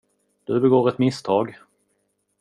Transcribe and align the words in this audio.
Du 0.45 0.59
begår 0.59 0.89
ett 0.89 0.97
misstag. 0.97 1.57